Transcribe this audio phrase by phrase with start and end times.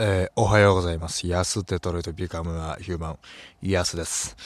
[0.00, 1.26] えー、おはようございます。
[1.26, 3.18] 安デトロイトビカムアヒューマン、
[3.62, 4.36] ヤスです。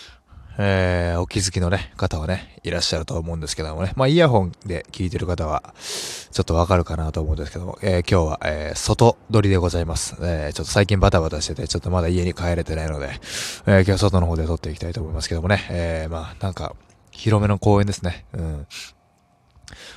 [0.57, 3.93] えー、お気づきのね、方はね、いらっしゃると思うんですけどもね。
[3.95, 10.17] まあ、イヤホンで聞いてる方は、ちょっとわかるかなと思うんですけども、えー、今日は、えー、外撮りでございます。
[10.23, 15.67] えー、ちょっと最近バタバタしてて、ちょっとまだ家に帰れてないので、えー、今日は外の方で撮っていきたいと思いますけどもね。
[15.69, 16.75] えー、まあ、なんか、
[17.11, 18.25] 広めの公園ですね。
[18.33, 18.67] うん。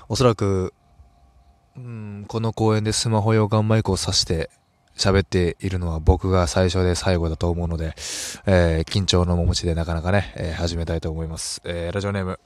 [0.09, 0.73] おそらく、
[1.77, 4.49] うん、この公園でスマホ用ガンマイクを挿して、
[4.97, 7.93] 喋っているのは僕が最初で最後だと思うので、
[8.45, 11.61] えー、緊張の面持ちでなかなかね、えー、始めたいと思います。
[11.65, 12.39] えー、ラジオネーム、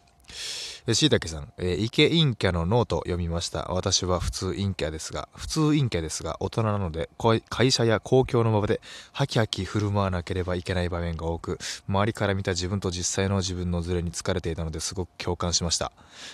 [0.93, 3.67] しいたけさん、えー、イケ陰キャのノート読みました。
[3.69, 7.09] 私は普通陰キャですが、普通陰キャですが、大人なので、
[7.49, 8.81] 会社や公共の場で、
[9.11, 15.91] ハキハキ振る舞わなければいけない場面が多く、周りから見た自分と実際の自分のズレに疲れていたのですごく共感しました。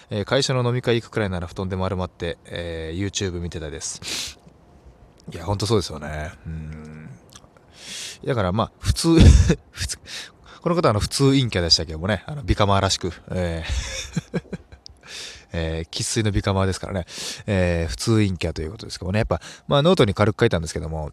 [0.09, 4.44] えー、会社の飲み会行くくらいなら布団で丸まって、えー、YouTube 見てたです。
[5.33, 6.31] いや、ほんとそうですよね。
[6.45, 7.09] うん。
[8.25, 9.19] だからまあ、普通
[9.71, 9.97] 普通、
[10.61, 14.41] この方はあの普通陰キャでしたけどもね、あの、ビカマーらしく、えー
[15.53, 17.05] えー、生粋のビカマーですからね、
[17.45, 21.11] えー、普通陰キャということですけどもね、やっぱ、まあノートに軽く書いたんですけども、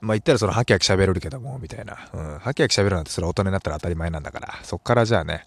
[0.00, 2.08] まあ言ったらそのハキハキ喋れるけども、みたいな。
[2.12, 2.38] うん。
[2.38, 5.44] ハキハキ喋るなんてそれ大人になったら当たり前なんだから、そっからじゃあね、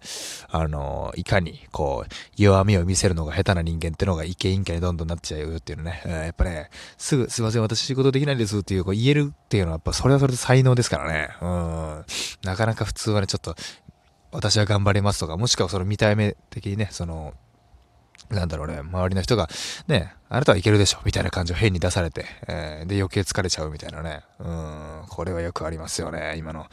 [0.49, 6.01] あの、いかに、こう、弱みを見せるのが下手な人間ってのがイケインキャにどんどんなっちゃうよっていうのね。
[6.05, 11.29] うん、やっぱね、すぐ、すいません、私仕事できないですっていう、こう言えるっていうのはやっぱそれはそれで才能ですからね。
[11.41, 12.05] うん。
[12.43, 13.55] なかなか普通はね、ちょっと、
[14.31, 17.33] 私は頑張りますとか、もしくはその見た目的にね、その、
[18.31, 19.49] なんだろうね、周りの人が、
[19.87, 24.21] ね、あなたはいけるでしょ、みたいな感じを変に出されて、えー、で、余計疲れちゃうみたいなね。
[24.39, 26.67] うん、これはよくありますよね、今の。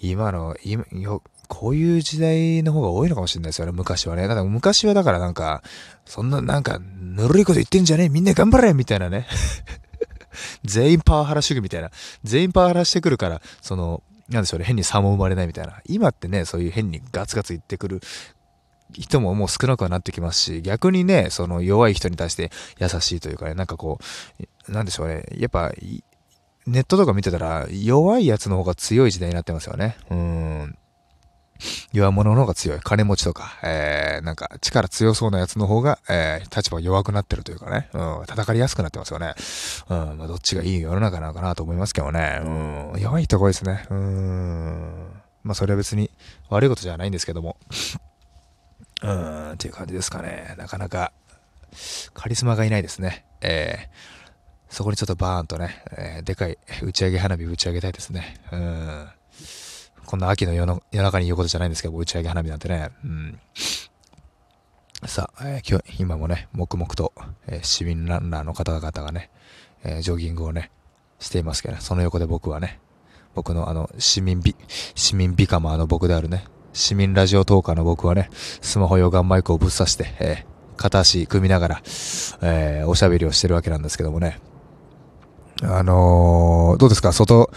[0.00, 4.22] 今の、今、よ、こういう時代の方が多いのかもしれないですよね、昔はね。
[4.22, 5.62] だから昔はだからなんか、
[6.04, 9.26] そんななんか、ぬるいこと言ってんじゃねえみんな頑張れみたいなね。
[10.64, 11.90] 全員パワハラ主義みたいな。
[12.24, 15.80] 全員パワハラしてくるから、その、なんでしょうね、変に差も生まれないみたいな。
[15.86, 18.00] 今ってね、そういう変にガツガツ言ってくる
[18.92, 23.98] 人ももう少なくはなってきますし、逆にね、その弱い人に対して優しいというかね、なんかこ
[24.68, 25.72] う、なんでしょうね、やっぱ、
[26.66, 29.96] ネットとか見てたら、弱いやつの方が強い時代になってますよね。
[30.10, 30.78] うん。
[31.92, 32.80] 弱者の方が強い。
[32.80, 39.34] 金持ちとか、えー、なんか力強そうなやつの方が、えー、立場弱くなってるというかね、うん、戦いやすくなってますよね。
[39.88, 42.40] うん、まあ、どっちがいい世の中なのかなと思いますけどね。
[42.42, 42.48] う
[42.96, 43.86] ん、弱いとこですね。
[43.90, 45.22] うん。
[45.42, 46.10] まあ、それは別に
[46.48, 47.56] 悪いことじゃないんですけども。
[49.02, 50.54] うん、っていう感じですかね。
[50.58, 51.12] なかなか、
[52.14, 53.24] カリスマがいないですね。
[53.40, 58.40] えー、そこにちょっとバーンとね、えー、でかい打ち上げ花火打ち上げたいですね。
[58.52, 59.08] うん。
[60.06, 62.90] こんな秋の夜の夜中に言うことじゃないんですけど、打ち上げ花火なんてね。
[63.04, 63.38] うん。
[65.06, 67.12] さあ、えー、今日、今もね、黙々と、
[67.48, 69.30] えー、市民ランナーの方々がね、
[69.82, 70.70] えー、ジョギングをね、
[71.18, 72.78] していますけどね、その横で僕はね、
[73.34, 74.54] 僕のあの、市民ビ、
[74.94, 81.82] 市民ビカマーの僕であるね、市民ラジオトーカーの僕はね、スマホ用ガンマイクをぶっ刺して、えー、片足組みながら、
[82.42, 84.40] えー、おしゃべりをしてるわけなんですけどもね。
[85.62, 87.12] あのー、どうですか？
[87.12, 87.50] 外、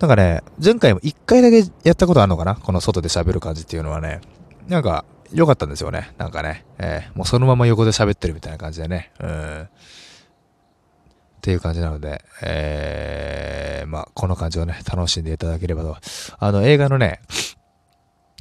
[0.00, 2.56] なんかね、前回も一回だけやったことあるのかな？
[2.56, 4.20] この外で喋る感じっていうのはね。
[4.68, 6.12] なんか、良かったんですよね。
[6.18, 6.64] なんかね。
[6.78, 9.12] えー、もうそのまま横で喋ってるみたいな感じでね。
[9.20, 9.62] うん。
[9.62, 9.68] っ
[11.40, 15.96] ていう感じなので、えー、まあ、この感じをね、楽しんでいただければと。
[16.38, 17.20] あの、映画のね、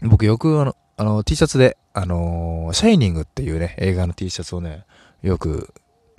[0.01, 4.85] 僕よくあの、あの T シャツで、あのー、シャイニングっていうね、映画の T シャツをね、
[5.21, 5.73] よく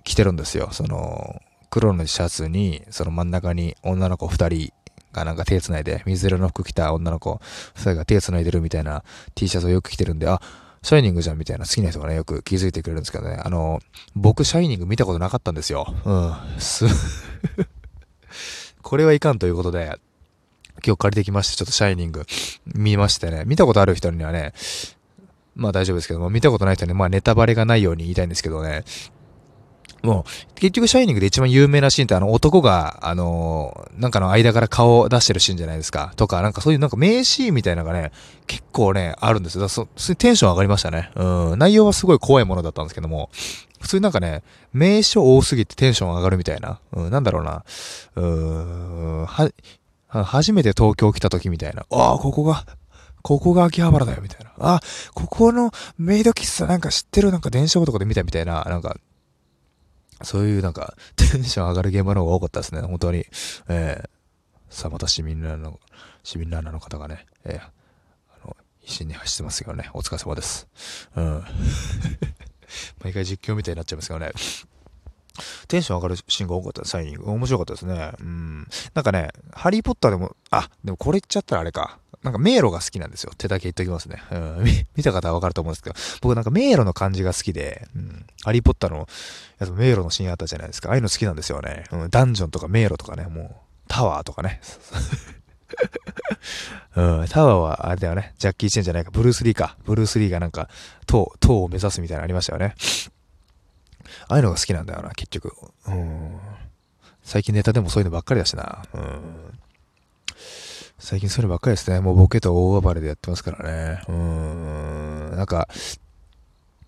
[0.04, 0.68] 着てるんですよ。
[0.72, 4.72] その、黒のシャツに、その真ん中に女の子二人
[5.12, 7.40] がなんか手繋いで、水色の服着た女の子
[7.74, 9.04] 二人が手繋いでるみたいな
[9.34, 10.40] T シャツをよく着てるんで、あ、
[10.82, 13.40] シャイニングじゃんみたいな好きな人がね、よく気づいてくれるんですけどね。
[13.42, 13.80] あの、
[14.14, 15.94] 僕、シャイニング見たことなかったんですよ。
[16.04, 16.60] うん。
[16.60, 16.86] す
[18.82, 19.96] これはいかんということで、
[20.84, 22.24] 今日借りてきまして、ちょっとシャイニング
[22.66, 24.52] 見ましてね、見たことある人にはね、
[25.54, 28.84] まあ大丈夫ですけども、見たことない人には、まあネタバレがないように言いたいんですけどね、
[30.02, 36.12] もう、結局、シャイニングで一番有名なシーンって、あの、男が、あのー、なんかの間から顔を出してるシーンじゃないですか。
[36.16, 38.10] とか、なんかそういうなんか名シーンみたいなのがね、
[38.48, 39.62] 結構ね、あるんですよ。
[39.62, 41.10] だそ、そテンション上がりましたね。
[41.14, 41.58] うん。
[41.58, 43.30] 内容はすごい怖いものだったんですけども、
[43.80, 44.42] 普通になんかね、
[44.72, 46.80] 名所多すぎてテンション上がるみたいな。
[46.92, 47.64] うん、なんだろうな。
[48.16, 48.24] うー
[49.22, 49.50] ん、は、
[50.12, 51.86] 初めて東京来た時みたいな。
[51.90, 52.66] ああ、ここが、
[53.22, 54.52] ここが秋葉原だよ、みたいな。
[54.58, 54.80] あ、
[55.14, 58.96] ここのメイド喫茶なんか知ってるなんか電車男で見たみたいな、なんか、
[60.22, 63.26] そういうなんか、 テンション上がる現場の方が多かったですね、本当に。
[63.68, 64.08] えー、
[64.68, 65.80] さあ、また市民ランナーの、
[66.22, 67.70] 市民ランナーの方がね、えー、あ
[68.46, 70.68] の、必死に走ってますけどね、お疲れ様です。
[71.16, 71.44] うん。
[73.02, 74.32] 毎回実況みたいになっちゃいますけどね。
[75.72, 77.30] テンション上がるシーンが多かった、サイニング。
[77.30, 78.12] 面白かったですね。
[78.20, 78.68] うん。
[78.92, 81.98] なんかね、ハリーポッターでも、あ、でもこれ言っちゃったらあれか。
[82.22, 83.32] なんか迷路が好きなんですよ。
[83.38, 84.22] 手だけ言っときますね。
[84.30, 84.64] うん。
[84.96, 88.26] 見た方はわかると思うんですけど、僕なんか迷路の感じが好きで、うん。
[88.44, 89.08] ハリーポッターの
[89.58, 90.90] やつ迷路のシーンあったじゃないですか。
[90.90, 91.84] ああいうの好きなんですよね。
[91.90, 92.10] うん。
[92.10, 93.54] ダンジョンとか迷路とかね、もう、
[93.88, 94.60] タワーとかね。
[96.94, 98.34] うん、タワーはあれだよね。
[98.38, 99.10] ジャッキー・チェンじゃないか。
[99.10, 99.78] ブルース・リーか。
[99.86, 100.68] ブルース・リーがなんか、
[101.06, 102.74] 塔、塔を目指すみたいなのありましたよね。
[104.28, 105.52] ああいうのが好きなんだよな、結局。
[105.86, 106.38] うん。
[107.22, 108.82] 最近ネタでもそういうのばっかりだしな。
[108.94, 109.58] うん。
[110.98, 112.00] 最近そういうのばっかりですね。
[112.00, 114.02] もうボケと大暴れでやってますからね。
[114.08, 115.36] うん。
[115.36, 115.68] なんか、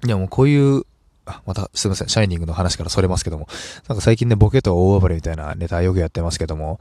[0.05, 0.83] いやもうこういう、
[1.27, 2.09] あ、またすいません。
[2.09, 3.49] シャイニングの話からそれますけども。
[3.89, 6.79] なんか最近ね、ボケと大暴れみたいなネタよくやってますけども、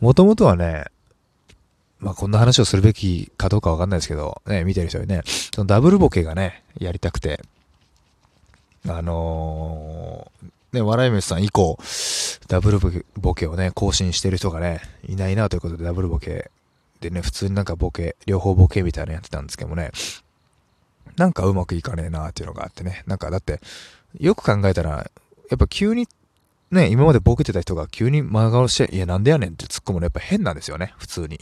[0.00, 0.84] もともとはね、
[1.98, 5.22] まあこんな話をするべきかどうかわかんないですけど、ね、見てる人にね、
[5.54, 7.42] そのダブルボケがね、やりたくて、
[8.88, 11.78] あのー、ね、笑い飯さん以降、
[12.48, 12.78] ダブル
[13.16, 16.50] ボケをね、更新してる人がね、いないなということでダブルボケ
[17.00, 19.90] でね、普通になんかボケ、両方ボケみたいなのやってたんですけどもね、
[21.16, 23.60] なんかうまくいかねえなっていうのがあってね、なんかだって、
[24.18, 24.90] よく考えたら、
[25.50, 26.06] やっぱ急に
[26.70, 31.40] ね、今までボケてた人が急に真顔して、いや、なんでやねんって突っ込むのやっぱ変なんですよね、普通に。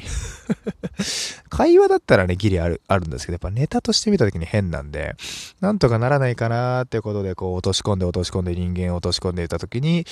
[1.51, 5.17] 会話だったらね、ギリある、あるんですけど、やっぱネタとして見た時に変なんで、
[5.61, 10.07] なんとかならないかなーってことで、こう、落とし込んで落とし込んで人間を落とし込んでいた時に、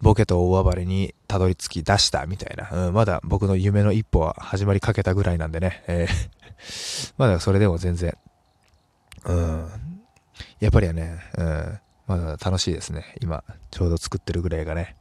[0.00, 2.86] ボケと大暴れにたどり着き出したみたいな。
[2.88, 8.16] うん、まだ僕の夢の一歩は始まりかけたぐらいなんでね、えー、 まだそれでも全然、
[9.24, 9.68] うん、
[10.60, 13.14] やっぱりね、うん、まだ楽しいですね。
[13.20, 14.96] 今、ちょうど作ってるぐらいがね。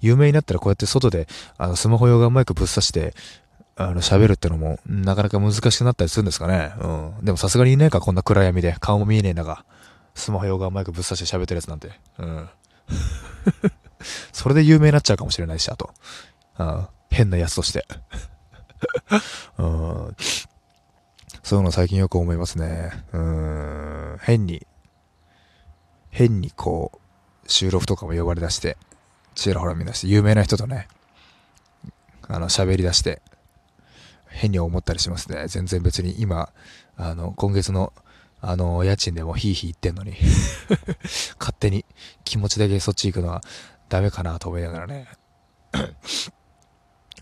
[0.00, 1.26] 有名になったらこうやって外で、
[1.58, 3.14] あの、スマホ用ガンマイクぶっ刺して、
[3.74, 6.72] あの、喋るってのも、なかなか難しくなったりするんですかね。
[6.80, 6.86] う
[7.20, 7.24] ん。
[7.24, 8.76] でもさすがにいねえか、こんな暗闇で。
[8.78, 9.64] 顔も見えねえんだが。
[10.14, 11.90] スマホ用ガンマイクぶっ刺して喋ってるやつなんて。
[12.18, 12.48] うん。
[14.32, 15.90] それで有名になっちゃうかもしれないし、あと。
[16.60, 16.86] うん。
[17.10, 17.86] 変なやつとして。
[19.58, 20.16] うん。
[21.42, 22.92] そういうの最近よく思いますね。
[23.12, 24.18] うん。
[24.20, 24.64] 変に
[26.20, 28.76] 変にこう、収録とかも呼ばれ出して、
[29.34, 30.86] ちらほら見出して、有名な人とね、
[32.28, 33.22] あの、喋り出して、
[34.28, 35.46] 変に思ったりしますね。
[35.48, 36.50] 全然別に今、
[36.98, 37.94] あの、今月の、
[38.42, 40.14] あの、家賃でもヒーヒー言ってんのに
[41.40, 41.86] 勝手に
[42.24, 43.40] 気持ちだけそっち行くのは
[43.88, 45.08] ダメかなと思いながらね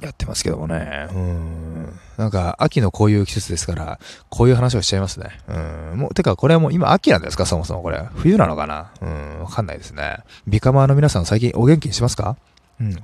[0.09, 1.09] やってますけどもね。
[1.13, 1.99] うん。
[2.17, 5.39] なんか、秋のこういう季節ですから、こういう話をしちゃいますね。
[5.49, 5.99] うん。
[5.99, 7.47] もう、てか、これはもう今秋なんですか？
[7.47, 8.03] そもそもこれ。
[8.15, 8.91] 冬なのかな？
[9.01, 9.41] うん。
[9.41, 10.19] わかんないですね。
[10.47, 12.37] ビカマーの皆さん最近お元気にしますか？
[12.81, 12.97] うん。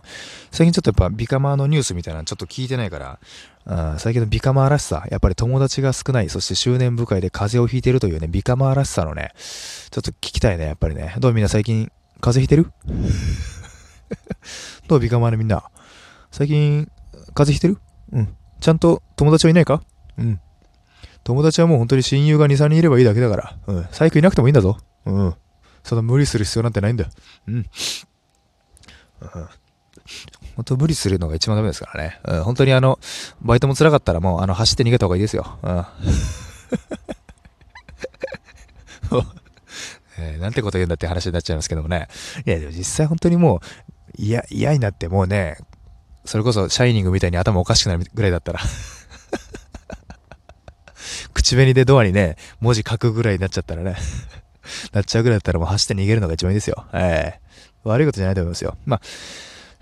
[0.50, 3.18] 最近ちょっとやっぱビカマーのニュースみたいなのちょっと聞いてないから、
[3.66, 11.16] うん、最近のビカマーらしさ、やっぱり友達が少ない、そして執念深いで風邪をひいてるというね、ビカマーらしさのね、ちょっと聞きたいね、やっぱりね。
[11.18, 11.90] どうみんな最近
[12.20, 12.70] 風邪ひいてる？
[14.86, 15.64] どうビカマーのみんな？
[16.30, 16.88] 最近、
[17.34, 17.78] 風邪ひいてる？
[18.12, 18.36] うん。
[18.60, 19.82] ちゃんと友達はいないか？
[20.18, 20.40] うん。
[21.24, 23.56] 友達はもう本当に親友が2、3人いればいいだけだから。
[23.66, 23.86] うん。
[23.92, 24.78] 最悪いなくてもいいんだぞ。
[25.06, 25.34] うん。
[25.82, 27.06] そんな無理する必要なんてないんだ。
[27.46, 27.54] うん。
[27.54, 27.66] うん。
[30.56, 32.20] 本当無理するのが一番ダメですからね。
[32.24, 32.44] うん。
[32.44, 32.98] 本当にあの、
[33.40, 35.58] バイトも辛かったらもう、あの、走って逃げた方がいいですよ。
[35.62, 35.84] うん。
[40.16, 42.08] えー、なんてこと言うんだって話になっちゃいますけどもね。
[42.46, 43.60] いや、でも実際本当にもう、
[44.16, 45.56] 嫌、嫌になってもうね、
[46.24, 48.60] それこそシャイニングみたいに頭おかしくなるぐらいだったら。
[51.34, 53.96] 口紅でドアにね、文字書くぐらいになっちゃったらね。
[54.92, 56.86] なっちゃうぐらいだったらもう走って逃げるのが一番いいですよ。
[56.92, 58.76] ええー、悪いことじゃないと思いますよ。
[58.86, 59.00] まあ、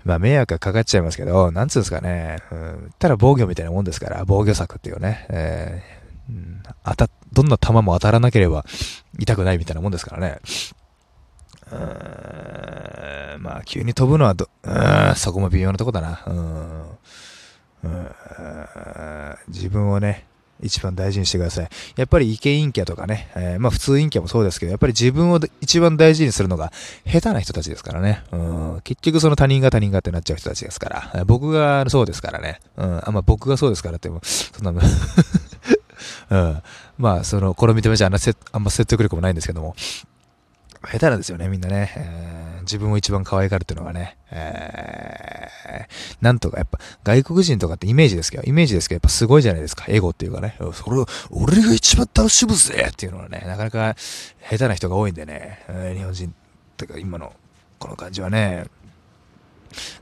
[0.03, 8.65] まあ迷惑がかかっちゃいますけど、なんつうんですかね、うん、たら防御みたいなもんですから、防御策っていうね、えー、うん、当た、どんな弾も当たらなければ
[9.17, 10.39] 痛くないみたいなもんですからね。
[13.39, 14.47] まあ、急に飛ぶのはど、
[15.15, 16.19] そこも微妙なとこだな。
[19.47, 20.25] 自分をね、
[20.63, 21.69] 一番大事にしてください。
[21.97, 26.71] やっぱりイケ陰キャとかね、えー、まあ普通陰キャもそうですけど、やっぱり自分を一番大事にするのが
[27.05, 28.23] 下手な人たちですからね。
[28.31, 28.37] う
[28.77, 31.25] ん、結局その他人が他人がってなっちゃう人たちですから。
[31.25, 32.59] 僕がそうですからね。
[32.77, 34.81] うん、あまあ僕がそうですからって、そんな、
[36.31, 36.61] うん、
[36.97, 38.13] まあその、この見た目じゃあん
[38.63, 39.75] ま説得力もないんですけども、
[40.85, 42.61] 下手なんですよね、みんなね。
[42.61, 44.17] 自分を一番可愛がるっていうのがね。
[44.31, 49.85] えー、なんとかやっぱ外国人とかってイメージですけど、イメージですけど、やっぱすごいじゃないですか。
[49.87, 50.55] エゴっていうかね。
[50.73, 53.95] それを、俺が一番楽しむぜっていうのはね、なかなか
[54.49, 55.59] 下手な人が多いんでね。
[55.95, 56.33] 日本人
[56.77, 57.33] とか今の
[57.79, 58.65] この感じはね、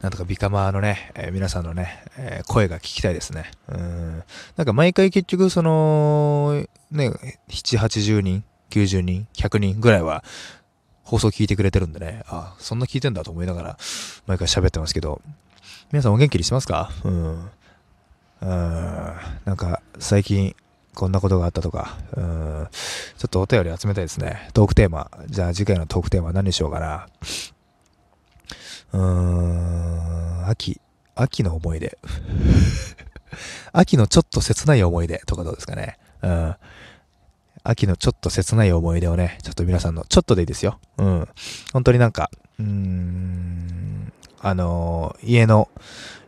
[0.01, 3.51] なんとかビカマーのね、えー、皆さんのね、えー、声が聞きたいですね。
[3.69, 4.23] うん。
[4.57, 10.23] なんか毎回結局その、ね、7、80人、90人、100人ぐらいは、
[11.11, 13.77] 放送聞いてくれてるんでね、あ、そんな聞いてんだと思いながら、
[14.27, 15.21] 毎回喋ってますけど、
[15.91, 16.89] 皆さんお元気にしてますか？
[17.03, 17.51] うん。
[18.39, 18.49] うん。
[19.43, 20.55] なんか、最近、
[20.95, 22.67] こんなことがあったとか、うん、
[23.17, 24.49] ちょっとお便り集めたいですね。
[24.53, 25.11] トークテーマ。
[25.27, 27.07] じゃあ次回のトークテーマ何にしようかな。
[28.93, 30.79] うーん、秋、
[31.15, 31.97] 秋の思い出。
[33.73, 35.97] 秋のちょっと切ない思い出とかどうですかね。
[36.21, 36.55] うん。
[37.63, 40.79] 秋のちょっと切ない思い出をね、ちょっと皆さんの、ちょっとでいいですよ。
[40.97, 41.27] うん。
[41.73, 45.69] 本当になんか、うーん、あのー、家の、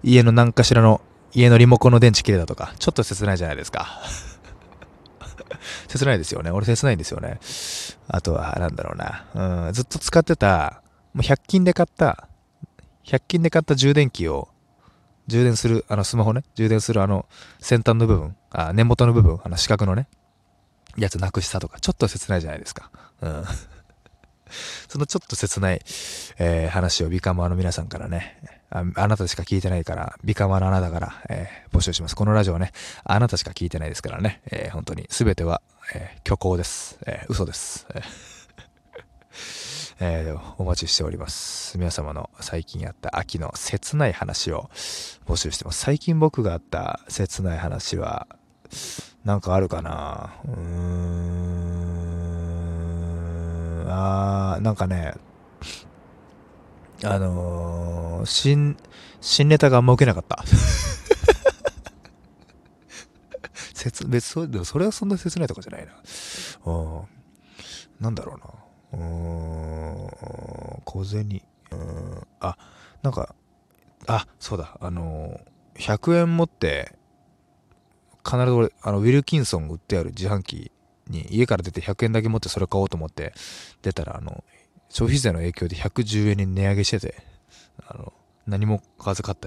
[0.03, 1.01] 家の何かしらの、
[1.33, 4.01] 家のリモコンの電池切れたとか、ちょっと切ないじゃないですか。
[5.87, 6.51] 切ないですよね。
[6.51, 7.39] 俺切ないんですよね。
[8.07, 9.67] あとは、なんだろうな。
[9.67, 12.27] うん、ずっと使ってた、もう100均で買った、
[13.05, 14.49] 100均で買った充電器を、
[15.27, 17.25] 充電する、あのスマホね、充電するあの
[17.59, 20.07] 先端の部分、あ根元の部分、あの四角のね、
[20.97, 22.91] やつなくしたとか、ちょっと切ないじゃないですか。
[23.21, 23.45] うん。
[24.87, 25.81] そのちょっと切ない、
[26.37, 28.37] えー、話をビカマーの皆さんからね
[28.73, 32.15] あ、あなたしか聞いてないから、ビカマーのあなたから、えー、募集します。
[32.15, 32.71] このラジオね、
[33.03, 35.61] あなたしか聞いてないですからね、えー、本当に全ては、
[35.93, 36.97] え虚構です。
[37.05, 37.85] え嘘です。
[37.93, 38.01] え
[40.33, 41.77] え、お待ちしております。
[41.77, 44.71] 皆様の最近あった秋の切ない話を
[45.27, 45.79] 募集してます。
[45.79, 48.27] 最近僕があった切ない話は、
[49.25, 51.33] なんかあるかなうーん。
[53.87, 55.13] あー、なんかね、
[57.03, 58.77] あのー、新、
[59.21, 60.43] 新ネタがあんま受けなかった。
[63.83, 65.91] 別、別、でもそれはそんな切ないとかじゃないな。
[66.65, 67.01] うん。
[67.99, 68.35] なんだろ
[68.93, 69.03] うな。
[69.05, 71.41] うーん、小銭。
[71.71, 72.57] うん、あ、
[73.01, 73.35] なんか、
[74.07, 76.93] あ、そうだ、あのー、100円持って、
[78.25, 80.71] 必ず俺、あの、ウィルキンソン売ってある自販機
[81.07, 83.33] に家から出て100円だけ持ってそれ買おうと思って
[83.81, 84.43] 出たら、あの、
[84.89, 87.15] 消費税の影響で110円に値上げしてて、
[87.87, 88.13] あの、
[88.45, 89.41] 何も買わず買った